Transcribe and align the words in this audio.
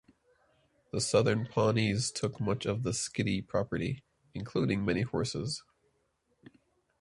The 0.91 0.99
Southern 0.99 1.45
Pawnees 1.45 2.09
took 2.09 2.39
much 2.39 2.65
of 2.65 2.81
the 2.81 2.89
Skidi 2.89 3.45
property, 3.47 4.03
including 4.33 4.83
many 4.83 5.01
horses. 5.03 5.61